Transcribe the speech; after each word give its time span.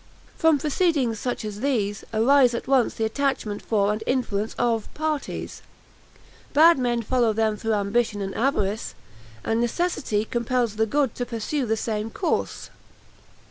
"From 0.35 0.57
proceedings 0.57 1.19
such 1.19 1.45
as 1.45 1.59
these, 1.59 2.03
arise 2.11 2.55
at 2.55 2.67
once 2.67 2.95
the 2.95 3.05
attachment 3.05 3.61
for 3.61 3.93
and 3.93 4.03
influence 4.07 4.55
of 4.57 4.91
parties; 4.95 5.61
bad 6.53 6.79
men 6.79 7.03
follow 7.03 7.33
them 7.33 7.55
through 7.55 7.75
ambition 7.75 8.19
and 8.19 8.33
avarice, 8.33 8.95
and 9.43 9.61
necessity 9.61 10.25
compels 10.25 10.77
the 10.77 10.87
good 10.87 11.13
to 11.13 11.25
pursue 11.27 11.67
the 11.67 11.77
same 11.77 12.09
course. 12.09 12.71